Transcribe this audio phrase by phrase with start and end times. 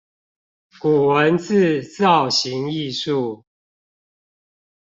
[0.79, 3.43] 古文字造型藝術